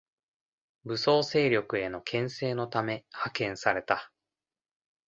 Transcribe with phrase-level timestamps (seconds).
[0.83, 4.11] 武装勢力への牽制のため派遣された